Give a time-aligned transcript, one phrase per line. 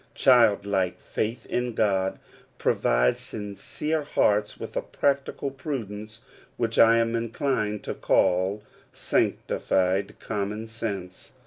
[0.15, 2.17] Child like faith in God
[2.57, 6.21] provides sincere hearts with a practical prudence,
[6.57, 11.33] which I am inclined to call— sanctified common sense.